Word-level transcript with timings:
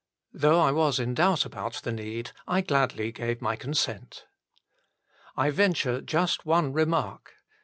Though 0.33 0.59
I 0.59 0.71
was 0.71 0.97
in 0.99 1.13
doubt 1.13 1.45
about 1.45 1.83
the 1.83 1.91
need, 1.91 2.31
I 2.47 2.61
gladly 2.61 3.11
gave 3.11 3.39
my 3.39 3.55
consent. 3.55 4.25
I 5.37 5.51
venture 5.51 6.01
just 6.01 6.43
one 6.43 6.73
remark. 6.73 7.33